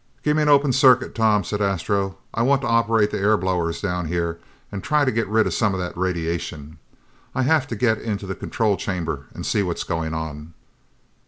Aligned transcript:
"Gimme 0.23 0.41
an 0.41 0.49
open 0.49 0.73
circuit, 0.73 1.13
Tom," 1.13 1.43
said 1.43 1.61
Astro. 1.61 2.17
"I 2.33 2.41
want 2.41 2.63
to 2.63 2.67
operate 2.67 3.11
the 3.11 3.19
air 3.19 3.37
blowers 3.37 3.79
down 3.79 4.07
here 4.07 4.39
and 4.71 4.83
try 4.83 5.05
to 5.05 5.11
get 5.11 5.27
rid 5.29 5.45
of 5.45 5.53
some 5.53 5.75
of 5.75 5.79
that 5.79 5.95
radiation. 5.95 6.79
I 7.35 7.43
have 7.43 7.67
to 7.67 7.75
get 7.75 7.99
into 7.99 8.25
the 8.25 8.33
control 8.33 8.77
chamber 8.77 9.27
and 9.35 9.45
see 9.45 9.61
what's 9.61 9.83
going 9.83 10.15
on." 10.15 10.55